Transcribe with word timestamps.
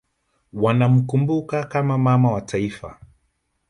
wanamkumbuka 0.53 1.63
kama 1.63 1.97
Mama 1.97 2.31
wa 2.31 2.41
Taifa 2.41 2.99